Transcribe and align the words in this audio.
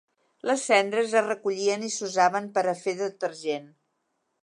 Les 0.51 0.63
cendres 0.69 1.13
es 1.21 1.27
recollien 1.27 1.87
i 1.89 1.91
s'usaven 1.99 2.51
per 2.59 2.67
a 2.67 2.77
fer 2.83 2.99
detergent. 3.07 3.73